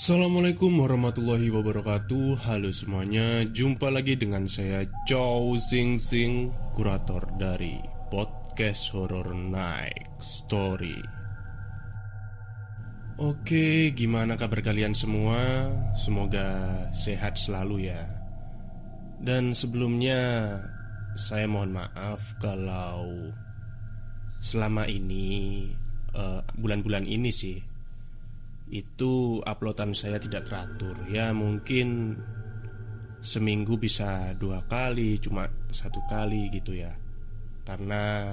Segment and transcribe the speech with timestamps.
[0.00, 2.48] Assalamualaikum warahmatullahi wabarakatuh.
[2.48, 7.76] Halo semuanya Jumpa lagi dengan saya Chow Sing Sing Kurator dari
[8.08, 10.96] Podcast Horror Night Story.
[13.20, 15.68] Oke gimana kabar kalian semua?
[15.92, 16.48] Semoga
[16.96, 18.00] sehat selalu ya.
[19.20, 20.56] Dan sebelumnya
[21.12, 23.04] Saya mohon maaf kalau
[24.40, 25.68] Selama ini
[26.16, 27.69] eh, Bulan-bulan uh, ini sih
[28.70, 30.94] itu uploadan saya tidak teratur.
[31.10, 32.14] Ya mungkin
[33.20, 36.94] seminggu bisa dua kali cuma satu kali gitu ya.
[37.66, 38.30] Karena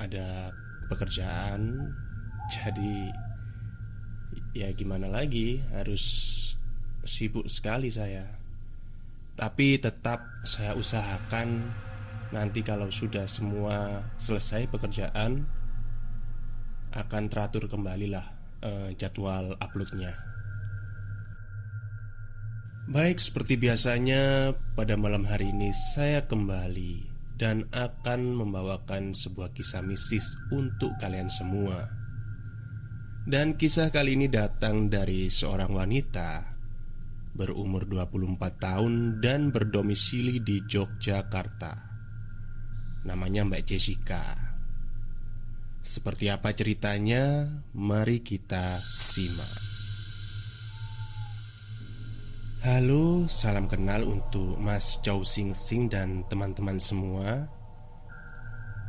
[0.00, 0.50] ada
[0.88, 1.92] pekerjaan
[2.54, 2.96] jadi
[4.56, 6.04] ya gimana lagi harus
[7.04, 8.24] sibuk sekali saya.
[9.36, 11.48] Tapi tetap saya usahakan
[12.32, 15.44] nanti kalau sudah semua selesai pekerjaan
[16.94, 20.16] akan teratur kembali lah uh, jadwal uploadnya.
[22.84, 27.08] Baik, seperti biasanya, pada malam hari ini saya kembali
[27.40, 31.88] dan akan membawakan sebuah kisah mistis untuk kalian semua.
[33.24, 36.54] Dan kisah kali ini datang dari seorang wanita
[37.34, 41.72] berumur 24 tahun dan berdomisili di Yogyakarta.
[43.08, 44.53] Namanya Mbak Jessica.
[45.84, 47.44] Seperti apa ceritanya?
[47.76, 49.52] Mari kita simak.
[52.64, 57.52] Halo, salam kenal untuk Mas Chow Sing Sing dan teman-teman semua.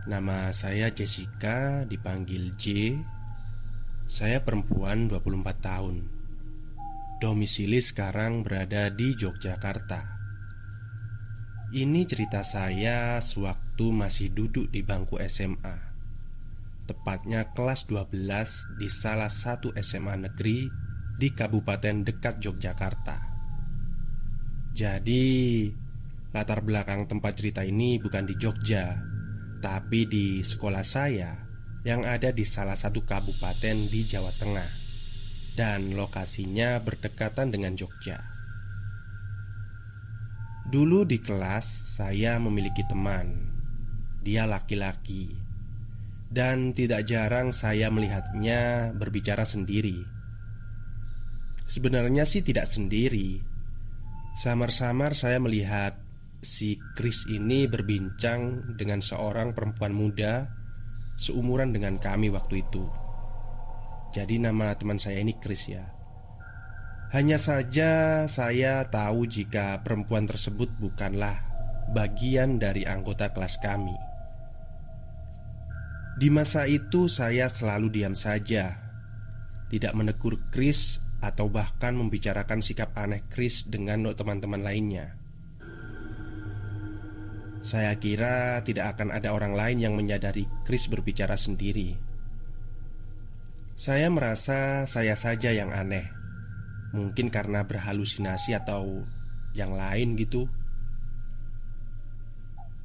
[0.08, 2.96] Nama saya Jessica, dipanggil J.
[4.08, 6.00] Saya perempuan 24 tahun.
[7.20, 10.16] Domisili sekarang berada di Yogyakarta.
[11.76, 15.95] Ini cerita saya sewaktu masih duduk di bangku SMA
[16.86, 20.70] Tepatnya kelas 12 di salah satu SMA negeri
[21.18, 23.18] di kabupaten dekat Yogyakarta.
[24.76, 25.66] Jadi
[26.30, 29.00] latar belakang tempat cerita ini bukan di Jogja
[29.64, 31.32] Tapi di sekolah saya
[31.82, 34.72] yang ada di salah satu kabupaten di Jawa Tengah.
[35.58, 38.22] Dan lokasinya berdekatan dengan Jogja.
[40.70, 43.58] Dulu di kelas saya memiliki teman.
[44.22, 45.46] Dia laki-laki
[46.30, 50.02] dan tidak jarang saya melihatnya berbicara sendiri.
[51.66, 53.42] Sebenarnya sih tidak sendiri.
[54.36, 55.98] Samar-samar saya melihat
[56.46, 60.46] si Chris ini berbincang dengan seorang perempuan muda
[61.18, 62.86] seumuran dengan kami waktu itu.
[64.14, 65.84] Jadi nama teman saya ini Chris ya.
[67.16, 71.36] Hanya saja saya tahu jika perempuan tersebut bukanlah
[71.96, 74.05] bagian dari anggota kelas kami.
[76.16, 78.80] Di masa itu saya selalu diam saja.
[79.68, 85.18] Tidak menegur Chris Atau bahkan membicarakan sikap aneh Chris dengan teman-teman lainnya.
[87.66, 91.98] Saya kira tidak akan ada orang lain yang menyadari Chris berbicara sendiri.
[93.74, 96.06] Saya merasa saya saja yang aneh.
[96.94, 99.02] Mungkin karena berhalusinasi atau
[99.58, 100.46] yang lain gitu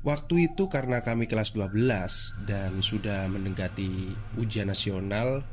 [0.01, 4.09] Waktu itu karena kami kelas 12 dan sudah mendekati
[4.41, 5.45] ujian nasional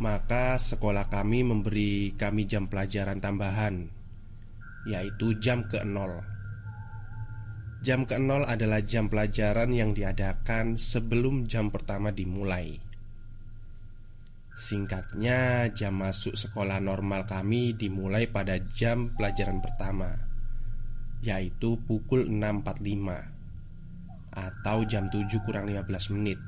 [0.00, 3.92] Maka sekolah kami memberi kami jam pelajaran tambahan
[4.88, 6.24] Yaitu jam ke-0
[7.84, 12.82] Jam ke-0 adalah jam pelajaran yang diadakan sebelum jam pertama dimulai.
[14.56, 20.35] Singkatnya jam masuk sekolah normal kami dimulai pada jam pelajaran pertama
[21.26, 23.34] yaitu pukul 6.45
[24.30, 26.38] atau jam 7 kurang 15 menit.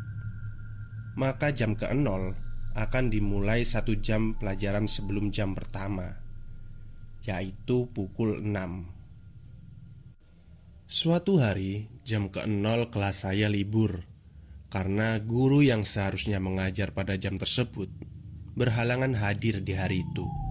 [1.19, 2.07] Maka jam ke-0
[2.79, 6.15] akan dimulai satu jam pelajaran sebelum jam pertama,
[7.27, 8.87] yaitu pukul 6.
[10.87, 14.07] Suatu hari, jam ke-0 kelas saya libur
[14.71, 17.91] karena guru yang seharusnya mengajar pada jam tersebut
[18.55, 20.48] berhalangan hadir di hari itu.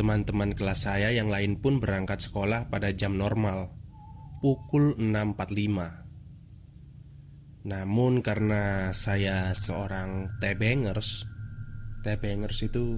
[0.00, 3.68] Teman-teman kelas saya yang lain pun berangkat sekolah pada jam normal
[4.40, 11.28] Pukul 6.45 Namun karena saya seorang tebengers
[12.00, 12.96] Tebengers itu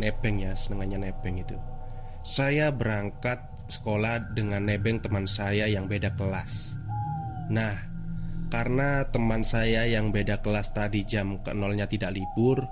[0.00, 1.60] nebeng ya, senengannya nebeng itu.
[2.24, 6.80] Saya berangkat sekolah dengan nebeng teman saya yang beda kelas.
[7.52, 7.76] Nah,
[8.48, 12.64] karena teman saya yang beda kelas tadi jam ke nolnya tidak libur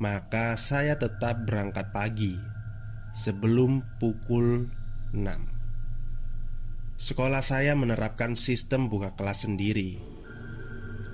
[0.00, 2.57] Maka saya tetap berangkat pagi
[3.14, 4.68] sebelum pukul
[5.14, 5.22] 6
[6.98, 9.98] Sekolah saya menerapkan sistem buka kelas sendiri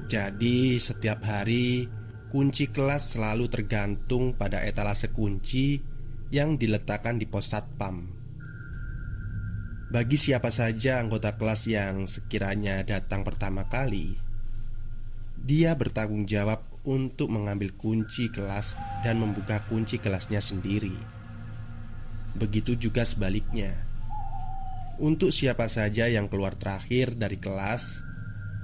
[0.09, 1.87] Jadi setiap hari
[2.35, 5.79] kunci kelas selalu tergantung pada etalase kunci
[6.35, 8.11] yang diletakkan di pos satpam.
[9.95, 14.19] Bagi siapa saja anggota kelas yang sekiranya datang pertama kali,
[15.39, 18.75] dia bertanggung jawab untuk mengambil kunci kelas
[19.07, 21.23] dan membuka kunci kelasnya sendiri.
[22.35, 23.79] Begitu juga sebaliknya.
[24.99, 28.03] Untuk siapa saja yang keluar terakhir dari kelas,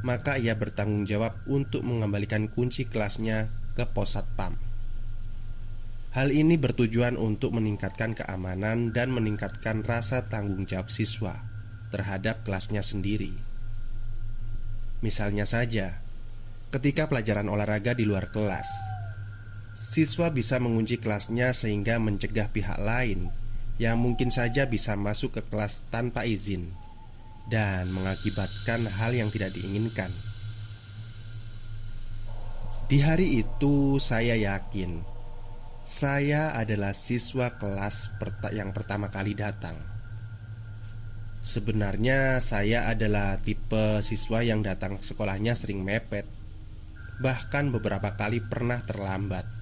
[0.06, 4.54] maka ia bertanggung jawab untuk mengembalikan kunci kelasnya ke pos satpam.
[6.10, 11.46] Hal ini bertujuan untuk meningkatkan keamanan dan meningkatkan rasa tanggung jawab siswa
[11.94, 13.30] terhadap kelasnya sendiri.
[15.06, 16.02] Misalnya saja,
[16.74, 18.66] ketika pelajaran olahraga di luar kelas,
[19.78, 23.30] siswa bisa mengunci kelasnya sehingga mencegah pihak lain
[23.80, 26.68] yang mungkin saja bisa masuk ke kelas tanpa izin
[27.48, 30.12] dan mengakibatkan hal yang tidak diinginkan.
[32.92, 35.00] Di hari itu, saya yakin
[35.80, 38.14] saya adalah siswa kelas
[38.52, 39.74] yang pertama kali datang.
[41.40, 46.28] Sebenarnya saya adalah tipe siswa yang datang sekolahnya sering mepet
[47.20, 49.59] Bahkan beberapa kali pernah terlambat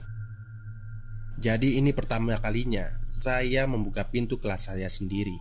[1.39, 5.39] Jadi ini pertama kalinya saya membuka pintu kelas saya sendiri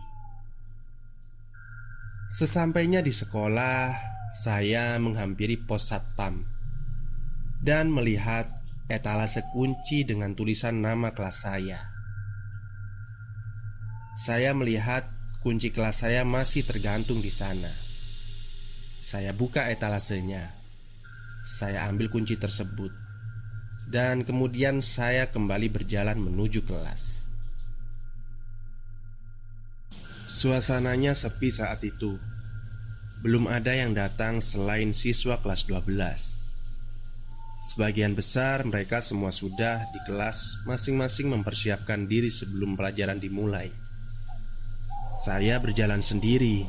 [2.30, 3.98] Sesampainya di sekolah
[4.30, 6.46] Saya menghampiri pos satpam
[7.58, 8.58] Dan melihat
[8.88, 11.92] etalase kunci dengan tulisan nama kelas saya.
[14.18, 15.06] Saya melihat
[15.44, 17.70] kunci kelas saya masih tergantung di sana.
[18.98, 20.56] Saya buka etalasenya.
[21.46, 23.07] Saya ambil kunci tersebut.
[23.88, 27.24] Dan kemudian saya kembali berjalan menuju kelas.
[30.28, 32.20] Suasananya sepi saat itu.
[33.24, 35.88] Belum ada yang datang selain siswa kelas 12.
[37.58, 43.72] Sebagian besar mereka semua sudah di kelas masing-masing mempersiapkan diri sebelum pelajaran dimulai.
[45.18, 46.68] Saya berjalan sendiri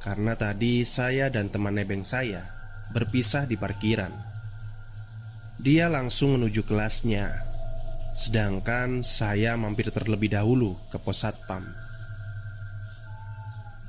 [0.00, 2.48] karena tadi saya dan teman nebeng saya
[2.94, 4.35] berpisah di parkiran.
[5.56, 7.32] Dia langsung menuju kelasnya,
[8.12, 11.64] sedangkan saya mampir terlebih dahulu ke pos satpam.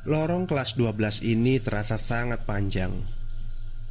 [0.07, 2.95] Lorong kelas 12 ini terasa sangat panjang.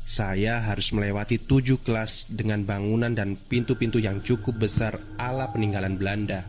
[0.09, 6.49] Saya harus melewati tujuh kelas dengan bangunan dan pintu-pintu yang cukup besar ala peninggalan Belanda.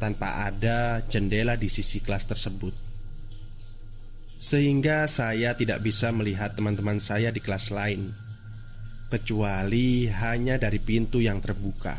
[0.00, 2.72] Tanpa ada jendela di sisi kelas tersebut.
[4.40, 8.27] Sehingga saya tidak bisa melihat teman-teman saya di kelas lain
[9.08, 11.96] Kecuali hanya dari pintu yang terbuka.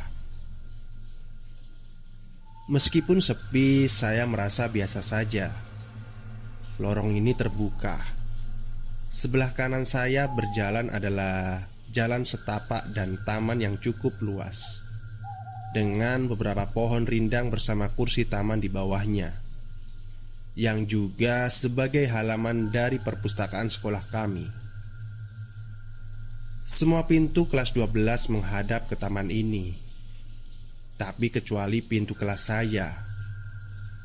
[2.69, 5.49] Meskipun sepi, saya merasa biasa saja.
[6.77, 7.97] Lorong ini terbuka.
[9.09, 14.85] Sebelah kanan saya berjalan adalah jalan setapak dan taman yang cukup luas
[15.73, 19.33] Dengan beberapa pohon rindang bersama kursi taman di bawahnya
[20.53, 24.58] Yang juga sebagai halaman dari perpustakaan sekolah kami
[26.69, 29.73] Semua pintu kelas 12 menghadap ke taman ini
[31.01, 32.93] Tapi kecuali pintu kelas saya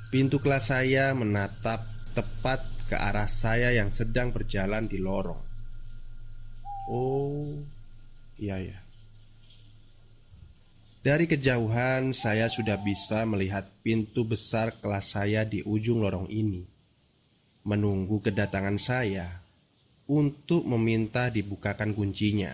[0.08, 1.84] Pintu kelas saya menatap
[2.16, 5.40] tepat ke arah saya yang sedang berjalan di lorong.
[6.88, 7.52] Oh,
[8.40, 8.78] iya ya.
[11.04, 16.64] Dari kejauhan saya sudah bisa melihat pintu besar kelas saya di ujung lorong ini
[17.68, 19.43] Menunggu kedatangan saya
[20.04, 22.52] Untuk meminta dibukakan kuncinya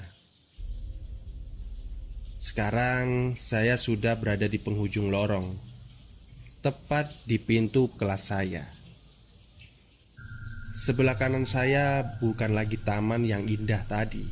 [2.38, 5.58] Sekarang saya sudah berada di penghujung lorong
[6.62, 8.80] Tepat di pintu kelas saya
[10.70, 14.22] Sebelah kanan saya bukan lagi taman yang indah tadi,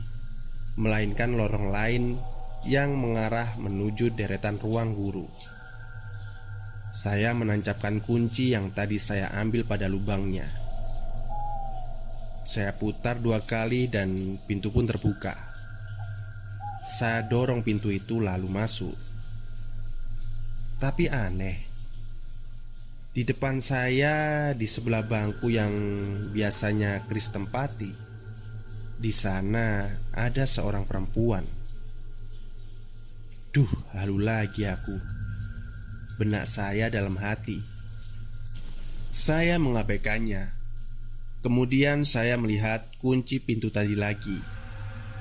[0.79, 2.15] melainkan lorong lain
[2.63, 5.27] yang mengarah menuju deretan ruang guru.
[6.95, 10.68] Saya menancapkan kunci yang tadi saya ambil pada lubangnya.
[12.49, 15.37] Saya putar dua kali dan pintu pun terbuka.
[16.81, 18.97] Saya dorong pintu itu lalu masuk.
[20.81, 21.69] Tapi aneh,
[23.13, 25.75] di depan saya, di sebelah bangku yang
[26.33, 27.93] biasanya Kris tempati,
[28.97, 29.85] di sana
[30.17, 31.45] ada seorang perempuan.
[33.53, 34.97] Duh, halu lagi aku.
[36.17, 37.61] Benak saya dalam hati.
[39.13, 40.58] Saya mengabaikannya.
[41.39, 44.39] Kemudian saya melihat kunci pintu tadi lagi.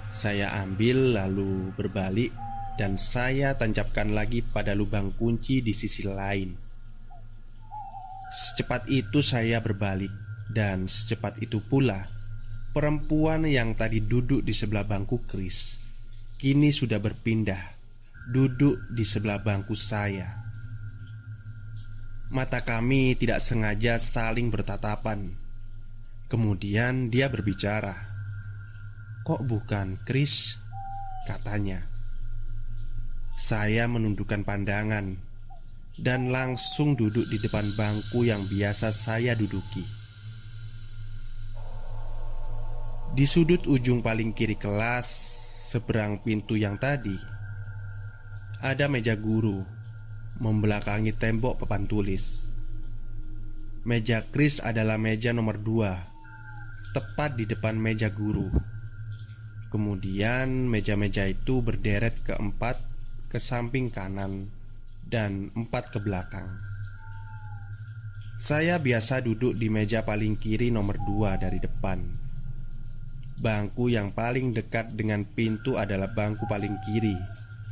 [0.09, 2.33] Saya ambil lalu berbalik
[2.77, 6.67] dan saya tancapkan lagi pada lubang kunci di sisi lain.
[8.27, 10.11] Secepat itu saya berbalik
[10.51, 12.11] Dan secepat itu pula
[12.75, 15.79] Perempuan yang tadi duduk di sebelah bangku Kris
[16.35, 17.71] Kini sudah berpindah
[18.27, 20.43] Duduk di sebelah bangku saya
[22.27, 25.46] Mata kami tidak sengaja saling bertatapan.
[26.27, 27.95] Kemudian dia berbicara.
[29.23, 30.59] "Kok bukan Chris?"
[31.27, 31.83] katanya.
[33.35, 35.19] Saya menundukkan pandangan
[35.97, 39.85] dan langsung duduk di depan bangku yang biasa saya duduki.
[43.17, 45.07] Di sudut ujung paling kiri kelas,
[45.67, 47.17] seberang pintu yang tadi,
[48.61, 49.63] ada meja guru
[50.37, 52.45] membelakangi tembok papan tulis.
[53.87, 56.16] Meja Chris adalah meja nomor dua,
[56.93, 58.51] tepat di depan meja guru.
[59.67, 62.79] Kemudian meja-meja itu berderet keempat
[63.27, 64.47] ke samping kanan
[65.03, 66.47] dan empat ke belakang.
[68.37, 71.99] Saya biasa duduk di meja paling kiri nomor dua dari depan.
[73.37, 77.17] Bangku yang paling dekat dengan pintu adalah bangku paling kiri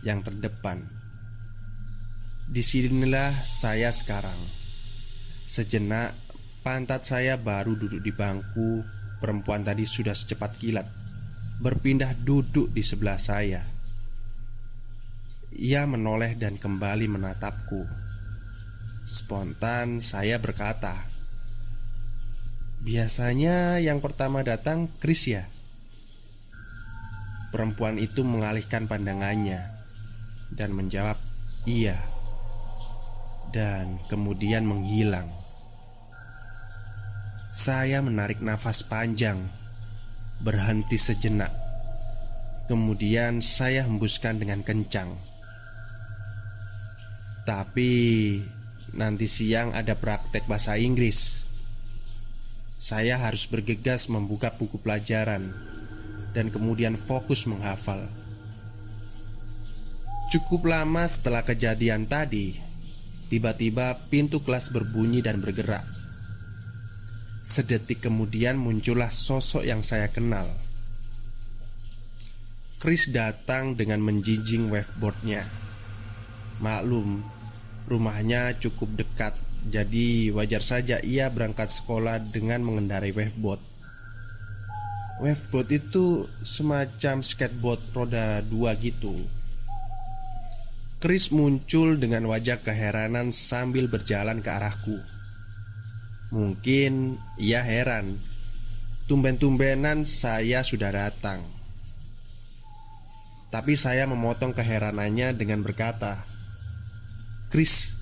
[0.04, 0.84] yang terdepan.
[2.46, 4.66] Di sinilah saya sekarang
[5.46, 6.18] Sejenak
[6.66, 8.82] pantat saya baru duduk di bangku
[9.26, 10.86] Perempuan tadi sudah secepat kilat
[11.58, 13.66] Berpindah duduk di sebelah saya.
[15.58, 17.90] Ia menoleh dan kembali menatapku.
[19.10, 21.10] Spontan saya berkata
[22.86, 25.50] Biasanya yang pertama datang Chris ya?
[27.50, 29.74] Perempuan itu mengalihkan pandangannya
[30.54, 31.18] Dan menjawab
[31.66, 31.98] Iya.
[33.50, 35.45] Dan kemudian menghilang.
[37.56, 39.48] Saya menarik nafas panjang,
[40.44, 41.56] berhenti sejenak.
[42.68, 45.16] Kemudian saya hembuskan dengan kencang.
[47.48, 47.92] Tapi
[48.92, 51.48] nanti siang ada praktek bahasa Inggris.
[52.76, 55.56] Saya harus bergegas membuka buku pelajaran
[56.36, 58.04] dan kemudian fokus menghafal.
[60.28, 62.60] Cukup lama setelah kejadian tadi,
[63.26, 66.05] Tiba-tiba pintu kelas berbunyi dan bergerak
[67.46, 70.50] Sedetik kemudian muncullah sosok yang saya kenal.
[72.82, 75.46] Chris datang dengan menjinjing waveboardnya.
[76.58, 77.22] Maklum,
[77.86, 83.58] rumahnya cukup dekat Jadi wajar saja ia berangkat sekolah dengan mengendarai waveboard.
[85.18, 89.26] Waveboard itu semacam skateboard roda dua gitu.
[91.02, 95.15] Chris muncul dengan wajah keheranan sambil berjalan ke arahku.
[96.36, 98.20] Mungkin ia heran.
[99.08, 101.48] Tumben-tumbenan saya sudah datang.
[103.48, 106.28] Tapi saya memotong keheranannya dengan berkata,
[107.48, 107.96] "Chris,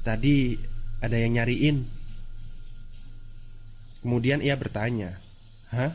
[0.00, 0.56] tadi
[1.04, 1.84] ada yang nyariin."
[4.00, 5.20] Kemudian ia bertanya,
[5.68, 5.92] "Hah?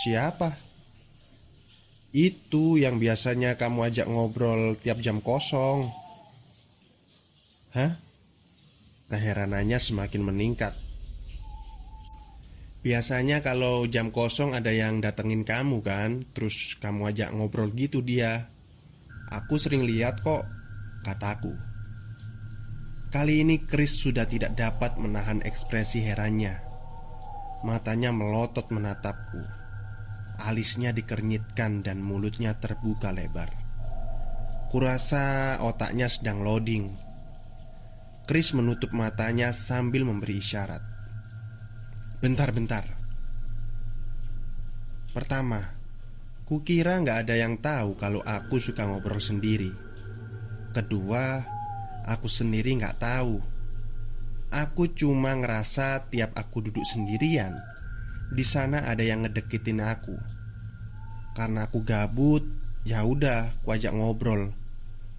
[0.00, 0.56] Siapa?"
[2.16, 5.92] Itu yang biasanya kamu ajak ngobrol tiap jam kosong
[7.76, 7.92] Hah?
[9.12, 10.85] Keheranannya semakin meningkat
[12.86, 18.46] Biasanya kalau jam kosong ada yang datengin kamu kan Terus kamu ajak ngobrol gitu dia.
[19.26, 20.46] Aku sering lihat kok
[21.02, 21.50] Kataku
[23.10, 26.62] Kali ini Chris sudah tidak dapat menahan ekspresi herannya.
[27.66, 29.42] Matanya melotot menatapku.
[30.46, 33.50] Alisnya dikernyitkan dan mulutnya terbuka lebar.
[34.68, 36.92] Kurasa otaknya sedang loading.
[38.28, 40.95] Chris menutup matanya sambil memberi isyarat
[42.22, 42.84] Bentar-bentar
[45.12, 45.74] Pertama
[46.46, 49.72] Kukira nggak ada yang tahu kalau aku suka ngobrol sendiri
[50.74, 51.42] Kedua
[52.06, 53.36] Aku sendiri nggak tahu
[54.54, 57.76] Aku cuma ngerasa tiap aku duduk sendirian
[58.26, 60.18] di sana ada yang ngedeketin aku.
[61.36, 62.42] Karena aku gabut,
[62.82, 64.50] ya udah, aku ajak ngobrol.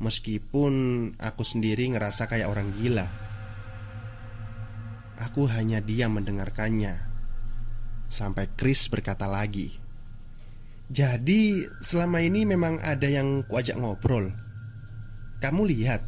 [0.03, 0.73] Meskipun
[1.15, 3.07] aku sendiri ngerasa kayak orang gila.
[5.17, 7.01] Aku hanya diam mendengarkannya.
[8.07, 9.73] Sampai Chris berkata lagi,
[10.93, 14.31] "Jadi, selama ini memang ada yang kuajak ngobrol.
[15.41, 16.05] Kamu lihat."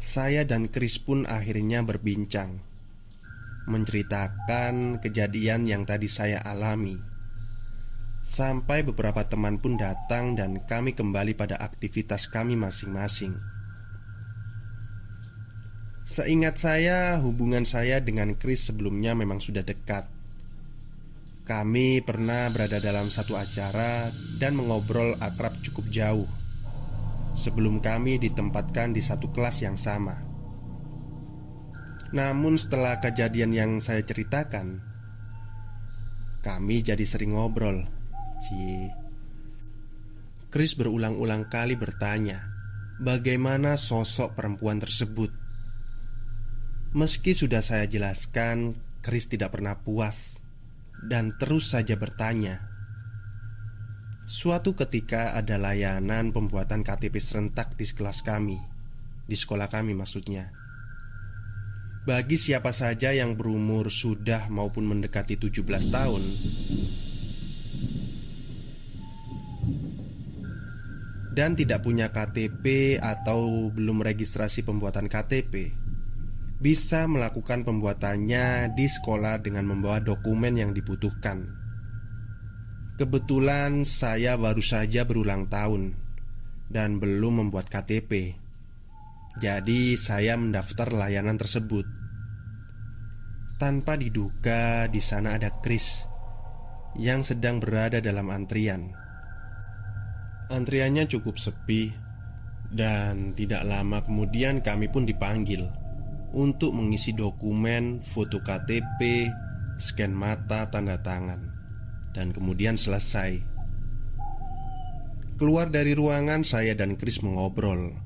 [0.00, 2.70] Saya dan Chris pun akhirnya berbincang
[3.70, 6.98] menceritakan kejadian yang tadi saya alami.
[8.20, 13.59] Sampai beberapa teman pun datang dan kami kembali pada aktivitas kami masing-masing.
[16.10, 20.10] Seingat saya, hubungan saya dengan Chris sebelumnya memang sudah dekat.
[21.46, 26.26] Kami pernah berada dalam satu acara dan mengobrol akrab cukup jauh
[27.38, 30.18] sebelum kami ditempatkan di satu kelas yang sama.
[32.10, 34.82] Namun setelah kejadian yang saya ceritakan
[36.42, 37.86] Kami jadi sering ngobrol
[38.42, 38.90] Cie
[40.50, 42.50] Chris berulang-ulang kali bertanya
[42.98, 45.49] Bagaimana sosok perempuan tersebut
[46.90, 50.42] Meski sudah saya jelaskan, Chris tidak pernah puas
[51.06, 52.70] dan terus saja bertanya.
[54.30, 58.62] Suatu ketika ada layanan pembuatan KTP serentak di kelas kami
[59.26, 60.54] Di sekolah kami maksudnya
[62.06, 66.22] Bagi siapa saja yang berumur sudah maupun mendekati 17 tahun
[71.34, 75.79] Dan tidak punya KTP atau belum registrasi pembuatan KTP
[76.60, 81.60] Bisa melakukan pembuatannya di sekolah dengan membawa dokumen yang dibutuhkan
[83.00, 85.96] Kebetulan saya baru saja berulang tahun
[86.68, 88.36] dan belum membuat KTP.
[89.40, 91.88] Jadi saya mendaftar layanan tersebut.
[93.56, 96.04] Tanpa diduga di sana ada Chris
[97.00, 98.92] yang sedang berada dalam antrian.
[100.52, 101.88] Antriannya cukup sepi
[102.68, 105.79] dan tidak lama kemudian kami pun dipanggil
[106.36, 109.30] untuk mengisi dokumen, foto KTP,
[109.80, 111.50] scan mata, tanda tangan
[112.14, 113.38] dan kemudian selesai.
[115.40, 117.96] Keluar dari ruangan, saya dan Chris mengobrol.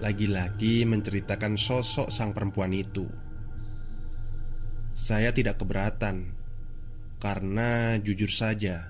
[0.00, 3.04] Lagi-lagi menceritakan sosok sang perempuan itu.
[4.94, 6.40] Saya tidak keberatan
[7.20, 8.88] karena jujur saja,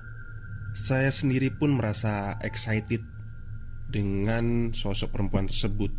[0.70, 3.02] saya sendiri pun merasa excited
[3.90, 5.90] dengan sosok perempuan tersebut.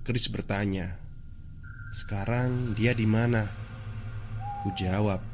[0.00, 0.96] Chris bertanya,
[1.92, 3.44] "Sekarang dia di mana?"
[4.60, 5.24] Ku jawab,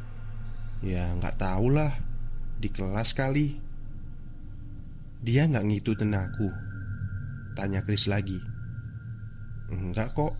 [0.84, 1.92] Ya nggak tahu lah
[2.56, 3.58] Di kelas kali.
[5.24, 6.48] Dia nggak ngikutin aku
[7.56, 8.36] Tanya Chris lagi.
[9.72, 10.36] Enggak kok.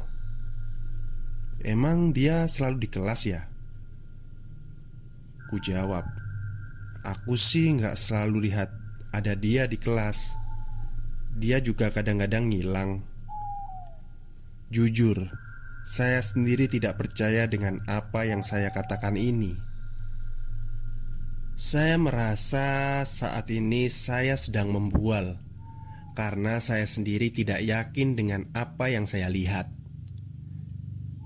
[1.64, 3.42] Emang dia selalu di kelas ya?
[5.48, 6.04] Ku jawab
[7.00, 8.68] Aku sih nggak selalu lihat
[9.16, 10.36] ada dia di kelas.
[11.40, 13.00] Dia juga kadang-kadang ngilang
[14.66, 15.30] Jujur,
[15.86, 19.54] saya sendiri tidak percaya dengan apa yang saya katakan ini.
[21.54, 25.38] Saya merasa saat ini saya sedang membual
[26.16, 29.70] karena saya sendiri tidak yakin dengan apa yang saya lihat.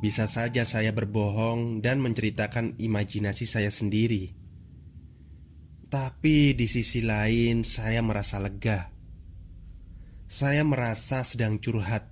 [0.05, 4.33] Bisa saja saya berbohong dan menceritakan imajinasi saya sendiri,
[5.91, 8.91] tapi di sisi lain saya merasa lega.
[10.31, 12.10] Saya merasa sedang curhat,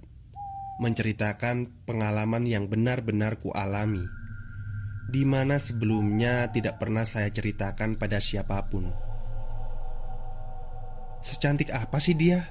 [0.78, 4.06] menceritakan pengalaman yang benar-benar kualami
[5.08, 8.92] di mana sebelumnya tidak pernah saya ceritakan pada siapa pun.
[11.24, 12.44] Secantik apa sih dia?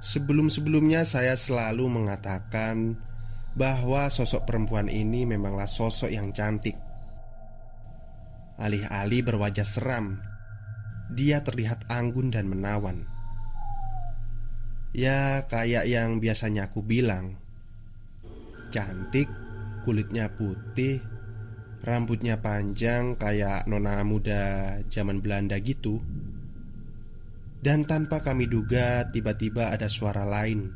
[0.00, 2.96] Sebelum-sebelumnya saya selalu mengatakan
[3.52, 6.74] bahwa sosok perempuan ini memanglah sosok yang cantik.
[8.56, 10.16] Alih-alih berwajah seram,
[11.12, 13.04] dia terlihat anggun dan menawan.
[14.90, 17.38] Ya, kayak yang biasanya aku bilang,
[18.74, 19.30] cantik
[19.86, 20.98] Kulitnya putih
[21.80, 26.02] Rambutnya panjang kayak nona muda zaman Belanda gitu.
[27.62, 30.68] Dan tanpa kami duga tiba-tiba ada suara lain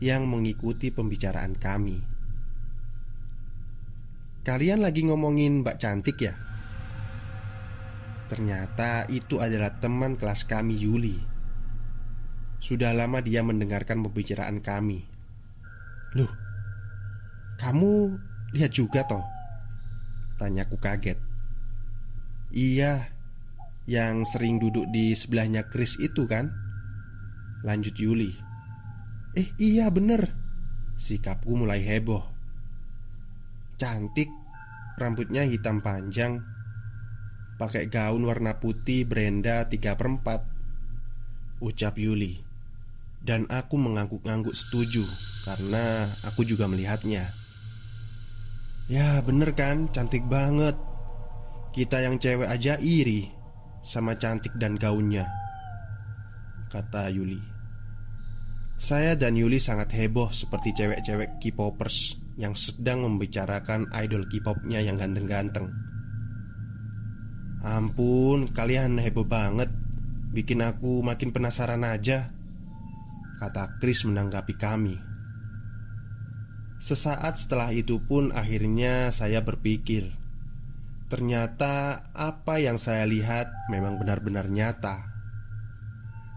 [0.00, 1.98] Yang mengikuti pembicaraan kami.
[4.40, 6.32] Kalian lagi ngomongin Mbak Cantik ya?
[8.32, 11.29] Ternyata itu adalah teman kelas kami Yuli
[12.60, 15.02] Sudah lama dia mendengarkan pembicaraan kami.
[16.14, 16.30] Loh,
[17.56, 18.20] kamu
[18.50, 19.22] Lihat juga toh?
[20.34, 21.18] Tanyaku kaget.
[22.50, 23.14] Iya
[23.86, 26.50] Yang sering duduk di sebelahnya Chris itu kan?
[27.62, 28.30] Lanjut Yuli.
[29.38, 30.34] Eh iya bener.
[30.98, 32.22] Sikapku mulai heboh.
[33.78, 34.28] Cantik
[35.00, 36.44] Rambutnya hitam panjang
[37.56, 42.49] Pakai gaun warna putih Brenda 3 per 4 Ucap Yuli
[43.20, 45.04] Dan aku mengangguk-angguk setuju
[45.44, 47.36] Karena aku juga melihatnya.
[48.88, 50.74] Ya bener kan, cantik banget.
[51.70, 53.28] Kita yang cewek aja iri
[53.84, 55.28] Sama cantik dan gaunnya
[56.72, 57.38] Kata Yuli.
[58.80, 65.68] Saya dan Yuli sangat heboh Seperti cewek-cewek K-popers Yang sedang membicarakan idol K-popnya yang ganteng-ganteng.
[67.60, 69.68] Ampun, kalian heboh banget.
[70.32, 72.39] Bikin aku makin penasaran aja
[73.40, 75.00] Kata Chris menanggapi kami.
[76.76, 80.20] Sesaat setelah itu pun akhirnya saya berpikir
[81.10, 85.10] Ternyata apa yang saya lihat memang benar-benar nyata.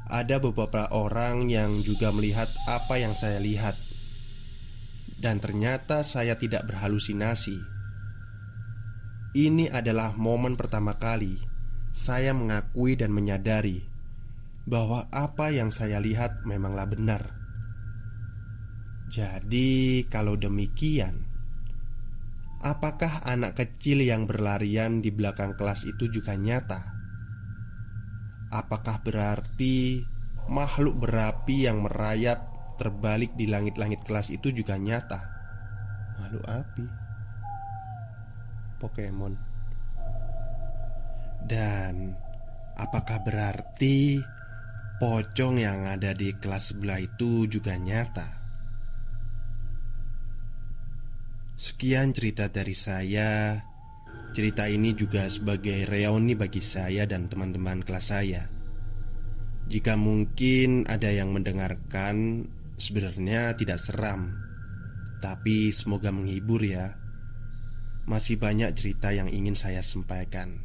[0.10, 3.78] Ada beberapa orang yang juga melihat apa yang saya lihat.
[5.14, 7.62] Dan ternyata saya tidak berhalusinasi.
[9.38, 11.42] Ini adalah momen pertama kali
[11.90, 13.93] Saya mengakui dan menyadari
[14.64, 17.36] Bahwa apa yang saya lihat memanglah benar
[19.14, 21.34] Jadi, kalau demikian,
[22.64, 26.82] apakah anak kecil yang berlarian di belakang kelas itu juga nyata?
[28.50, 30.02] Apakah berarti
[30.48, 32.48] makhluk berapi yang merayap
[32.80, 35.22] terbalik di langit-langit kelas itu juga nyata?
[36.18, 36.86] Makhluk api,
[38.80, 39.34] Pokemon,
[41.46, 42.16] dan
[42.80, 44.24] apakah berarti
[45.02, 48.44] pocong yang ada di kelas sebelah itu juga nyata?
[51.54, 53.62] Sekian cerita dari saya.
[54.34, 58.50] Cerita ini juga sebagai reuni bagi saya dan teman-teman kelas saya.
[59.70, 64.36] Jika mungkin ada yang mendengarkan, sebenarnya tidak seram,
[65.24, 67.00] tapi semoga menghibur ya.
[68.04, 70.60] Masih banyak cerita yang ingin saya sampaikan.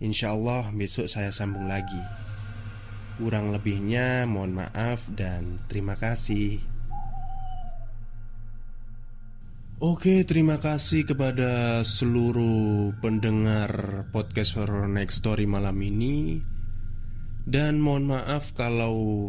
[0.00, 2.00] Insya Allah, besok saya sambung lagi.
[3.12, 6.56] Kurang lebihnya, mohon maaf dan terima kasih.
[9.82, 16.40] Oke, terima kasih kepada seluruh pendengar podcast Horror Next Story malam ini.
[17.44, 19.28] Dan mohon maaf kalau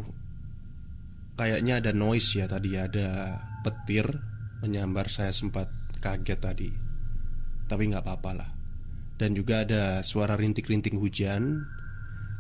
[1.36, 3.36] kayaknya ada noise ya tadi ada
[3.68, 4.06] petir
[4.64, 5.68] menyambar saya sempat
[6.00, 6.72] kaget tadi.
[7.68, 8.50] Tapi nggak apa-apa lah.
[9.20, 11.68] Dan juga ada suara rintik-rintik hujan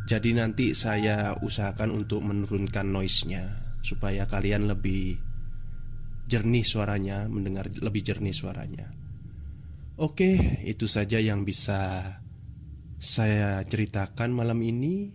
[0.03, 3.43] Jadi nanti saya usahakan untuk menurunkan noise-nya
[3.83, 5.19] Supaya kalian lebih
[6.27, 8.87] jernih suaranya, mendengar lebih jernih suaranya.
[9.99, 12.01] Oke, itu saja yang bisa
[12.95, 15.11] saya ceritakan malam ini.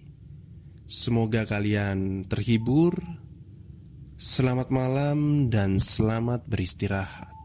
[0.84, 3.00] Semoga kalian terhibur.
[4.20, 7.37] Selamat malam dan selamat beristirahat.